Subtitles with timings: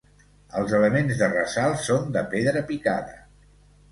[0.59, 3.15] Els elements de ressalt són de pedra picada.